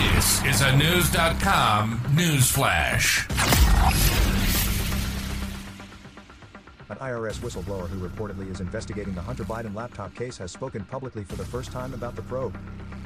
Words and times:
This 0.00 0.42
is 0.46 0.62
a 0.62 0.74
News.com 0.78 2.00
news 2.14 2.50
flash. 2.50 3.28
An 6.88 6.96
IRS 6.96 7.38
whistleblower 7.40 7.86
who 7.86 8.08
reportedly 8.08 8.50
is 8.50 8.60
investigating 8.60 9.14
the 9.14 9.20
Hunter 9.20 9.44
Biden 9.44 9.74
laptop 9.74 10.14
case 10.14 10.38
has 10.38 10.50
spoken 10.50 10.86
publicly 10.86 11.22
for 11.22 11.36
the 11.36 11.44
first 11.44 11.70
time 11.70 11.92
about 11.92 12.16
the 12.16 12.22
probe. 12.22 12.56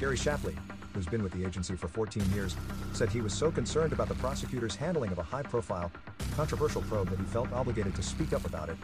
Gary 0.00 0.16
Shapley, 0.16 0.56
who's 0.92 1.06
been 1.06 1.22
with 1.22 1.30
the 1.30 1.46
agency 1.46 1.76
for 1.76 1.86
14 1.86 2.24
years, 2.32 2.56
said 2.92 3.08
he 3.08 3.20
was 3.20 3.32
so 3.32 3.52
concerned 3.52 3.92
about 3.92 4.08
the 4.08 4.16
prosecutor's 4.16 4.74
handling 4.74 5.12
of 5.12 5.18
a 5.18 5.22
high 5.22 5.44
profile, 5.44 5.92
controversial 6.34 6.82
probe 6.82 7.08
that 7.10 7.20
he 7.20 7.24
felt 7.26 7.52
obligated 7.52 7.94
to 7.94 8.02
speak 8.02 8.32
up 8.32 8.44
about 8.44 8.68
it. 8.68 8.76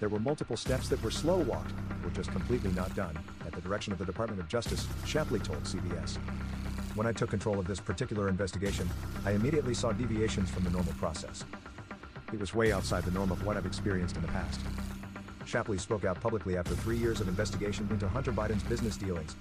There 0.00 0.08
were 0.08 0.20
multiple 0.20 0.56
steps 0.56 0.88
that 0.88 1.02
were 1.02 1.10
slow 1.10 1.36
walked, 1.36 1.74
or 2.02 2.08
just 2.12 2.32
completely 2.32 2.72
not 2.72 2.94
done, 2.94 3.18
at 3.44 3.52
the 3.52 3.60
direction 3.60 3.92
of 3.92 3.98
the 3.98 4.06
Department 4.06 4.40
of 4.40 4.48
Justice, 4.48 4.88
Shapley 5.04 5.40
told 5.40 5.64
CBS. 5.64 6.16
When 6.96 7.06
I 7.06 7.12
took 7.12 7.28
control 7.28 7.58
of 7.58 7.66
this 7.66 7.78
particular 7.78 8.30
investigation, 8.30 8.88
I 9.26 9.32
immediately 9.32 9.74
saw 9.74 9.92
deviations 9.92 10.48
from 10.48 10.64
the 10.64 10.70
normal 10.70 10.94
process. 10.94 11.44
It 12.32 12.40
was 12.40 12.54
way 12.54 12.72
outside 12.72 13.04
the 13.04 13.10
norm 13.10 13.30
of 13.30 13.44
what 13.44 13.58
I've 13.58 13.66
experienced 13.66 14.16
in 14.16 14.22
the 14.22 14.28
past. 14.28 14.62
Shapley 15.44 15.76
spoke 15.76 16.06
out 16.06 16.18
publicly 16.22 16.56
after 16.56 16.74
three 16.74 16.96
years 16.96 17.20
of 17.20 17.28
investigation 17.28 17.86
into 17.90 18.08
Hunter 18.08 18.32
Biden's 18.32 18.62
business 18.62 18.96
dealings. 18.96 19.36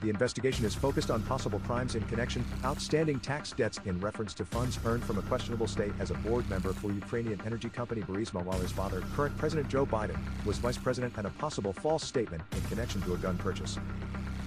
The 0.00 0.10
investigation 0.10 0.64
is 0.64 0.74
focused 0.74 1.12
on 1.12 1.22
possible 1.22 1.60
crimes 1.60 1.94
in 1.94 2.02
connection, 2.06 2.44
outstanding 2.64 3.20
tax 3.20 3.52
debts 3.52 3.78
in 3.84 4.00
reference 4.00 4.34
to 4.34 4.44
funds 4.44 4.80
earned 4.84 5.04
from 5.04 5.18
a 5.18 5.22
questionable 5.22 5.68
state 5.68 5.92
as 6.00 6.10
a 6.10 6.14
board 6.14 6.50
member 6.50 6.72
for 6.72 6.90
Ukrainian 6.90 7.40
energy 7.46 7.68
company 7.68 8.00
Burisma 8.00 8.44
while 8.44 8.58
his 8.58 8.72
father, 8.72 9.02
current 9.14 9.38
President 9.38 9.68
Joe 9.68 9.86
Biden, 9.86 10.18
was 10.44 10.58
vice 10.58 10.78
president 10.78 11.14
and 11.16 11.28
a 11.28 11.30
possible 11.30 11.72
false 11.72 12.02
statement 12.02 12.42
in 12.50 12.60
connection 12.62 13.00
to 13.02 13.14
a 13.14 13.18
gun 13.18 13.38
purchase. 13.38 13.78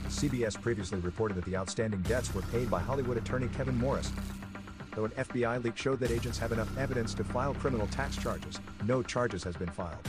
CBS 0.08 0.60
previously 0.60 1.00
reported 1.00 1.36
that 1.36 1.46
the 1.46 1.56
outstanding 1.56 2.02
debts 2.02 2.34
were 2.34 2.42
paid 2.44 2.70
by 2.70 2.80
Hollywood 2.80 3.18
attorney 3.18 3.48
Kevin 3.56 3.78
Morris, 3.78 4.12
Though 4.96 5.06
an 5.06 5.12
FBI 5.12 5.62
leak 5.62 5.76
showed 5.76 6.00
that 6.00 6.10
agents 6.10 6.38
have 6.40 6.54
enough 6.54 6.76
evidence 6.78 7.14
to 7.16 7.24
file 7.26 7.54
criminal 7.54 7.86
tax 7.88 8.16
charges, 8.16 8.62
no 8.86 9.04
charges 9.04 9.44
has 9.44 9.58
been 9.58 9.70
filed. 9.70 10.08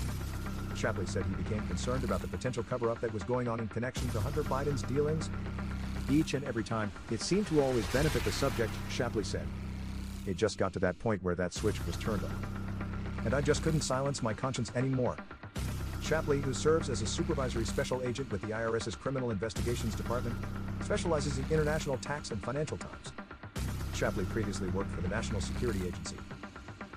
Shapley 0.77 1.07
said 1.07 1.25
he 1.25 1.43
became 1.43 1.67
concerned 1.67 2.05
about 2.05 2.21
the 2.21 2.29
potential 2.29 2.63
cover-up 2.63 3.01
that 3.01 3.13
was 3.13 3.25
going 3.25 3.49
on 3.49 3.59
in 3.59 3.67
connection 3.67 4.09
to 4.11 4.21
Hunter 4.21 4.45
Biden's 4.45 4.83
dealings. 4.83 5.29
Each 6.09 6.35
and 6.35 6.45
every 6.45 6.63
time, 6.63 6.93
it 7.11 7.21
seemed 7.21 7.49
to 7.49 7.61
always 7.61 7.85
benefit 7.89 8.23
the 8.23 8.31
subject, 8.31 8.73
Shapley 8.89 9.25
said. 9.25 9.47
It 10.25 10.37
just 10.37 10.57
got 10.57 10.73
to 10.75 10.79
that 10.81 10.99
point 11.01 11.21
where 11.23 11.35
that 11.35 11.53
switch 11.53 11.85
was 11.85 11.97
turned 11.97 12.23
on. 12.23 12.47
And 13.25 13.35
I 13.35 13.41
just 13.41 13.65
couldn't 13.65 13.81
silence 13.81 14.23
my 14.23 14.35
conscience 14.35 14.71
anymore. 14.77 15.17
Shapley, 16.07 16.41
who 16.41 16.55
serves 16.55 16.89
as 16.89 17.03
a 17.03 17.07
supervisory 17.07 17.65
special 17.65 18.01
agent 18.05 18.31
with 18.31 18.41
the 18.43 18.49
IRS's 18.49 18.95
Criminal 18.95 19.33
Investigations 19.33 19.97
Department, 19.97 20.37
specializes 20.85 21.37
in 21.39 21.45
international 21.51 21.97
tax 21.97 22.31
and 22.31 22.41
financial 22.45 22.77
crimes. 22.77 23.11
Shapley 23.93 24.25
previously 24.27 24.69
worked 24.69 24.93
for 24.93 25.01
the 25.01 25.09
National 25.09 25.41
Security 25.41 25.81
Agency. 25.85 26.15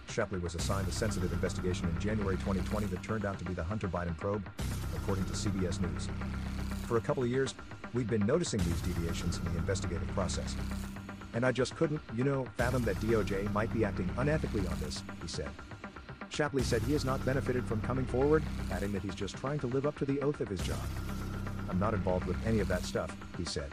Shapley 0.09 0.37
was 0.37 0.53
assigned 0.53 0.87
a 0.87 0.91
sensitive 0.91 1.33
investigation 1.33 1.89
in 1.89 1.99
January 1.99 2.35
2020 2.37 2.85
that 2.85 3.01
turned 3.01 3.25
out 3.25 3.39
to 3.39 3.45
be 3.45 3.55
the 3.55 3.63
Hunter 3.63 3.87
Biden 3.87 4.15
probe, 4.15 4.47
according 4.97 5.25
to 5.25 5.33
CBS 5.33 5.81
News. 5.81 6.07
For 6.85 6.97
a 6.97 7.01
couple 7.01 7.23
of 7.23 7.29
years, 7.29 7.55
we've 7.95 8.09
been 8.09 8.27
noticing 8.27 8.59
these 8.59 8.81
deviations 8.81 9.39
in 9.39 9.45
the 9.45 9.57
investigative 9.57 10.07
process. 10.09 10.55
And 11.33 11.43
I 11.43 11.51
just 11.51 11.75
couldn't, 11.75 12.01
you 12.15 12.23
know, 12.23 12.45
fathom 12.57 12.83
that 12.83 12.97
DOJ 12.97 13.51
might 13.53 13.73
be 13.73 13.83
acting 13.83 14.07
unethically 14.17 14.69
on 14.71 14.79
this, 14.79 15.01
he 15.19 15.27
said. 15.27 15.49
Shapley 16.29 16.63
said 16.63 16.81
he 16.83 16.93
has 16.93 17.05
not 17.05 17.23
benefited 17.25 17.65
from 17.65 17.81
coming 17.81 18.05
forward, 18.05 18.43
adding 18.71 18.91
that 18.93 19.01
he's 19.01 19.15
just 19.15 19.35
trying 19.35 19.59
to 19.59 19.67
live 19.67 19.85
up 19.85 19.97
to 19.99 20.05
the 20.05 20.21
oath 20.21 20.39
of 20.39 20.47
his 20.47 20.61
job. 20.61 20.79
I'm 21.69 21.79
not 21.79 21.93
involved 21.93 22.25
with 22.25 22.37
any 22.45 22.59
of 22.59 22.67
that 22.67 22.83
stuff, 22.83 23.15
he 23.37 23.45
said. 23.45 23.69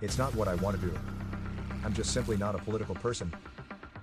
It's 0.00 0.18
not 0.18 0.34
what 0.34 0.48
I 0.48 0.54
want 0.56 0.80
to 0.80 0.86
do. 0.86 0.96
I'm 1.84 1.94
just 1.94 2.12
simply 2.12 2.36
not 2.36 2.54
a 2.54 2.58
political 2.58 2.94
person. 2.94 3.32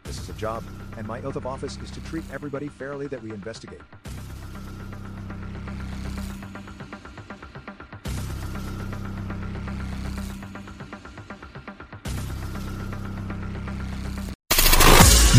This 0.04 0.20
is 0.20 0.30
a 0.30 0.34
job, 0.34 0.64
and 0.98 1.08
my 1.08 1.22
oath 1.22 1.36
of 1.36 1.46
office 1.46 1.78
is 1.84 1.92
to 1.92 2.02
treat 2.02 2.24
everybody 2.32 2.68
fairly 2.68 3.08
that 3.08 3.22
we 3.22 3.32
investigate. 3.32 3.82